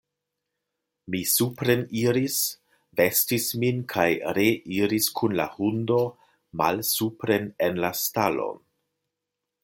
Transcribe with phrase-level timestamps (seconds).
[1.15, 2.37] Mi supreniris,
[3.01, 5.99] vestis min kaj reiris kun la hundo
[6.63, 8.59] malsupren en la stalon.